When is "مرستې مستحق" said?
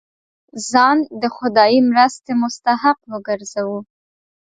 1.91-2.99